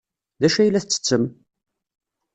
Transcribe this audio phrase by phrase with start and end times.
[0.41, 1.23] D acu ay la tettettem?